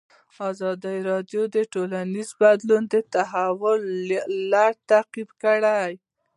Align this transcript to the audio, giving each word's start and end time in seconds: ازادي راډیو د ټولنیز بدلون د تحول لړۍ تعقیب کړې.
ازادي 0.49 0.97
راډیو 1.09 1.41
د 1.55 1.57
ټولنیز 1.73 2.29
بدلون 2.41 2.83
د 2.93 2.95
تحول 3.13 3.81
لړۍ 4.11 4.71
تعقیب 4.89 5.29
کړې. 5.43 5.89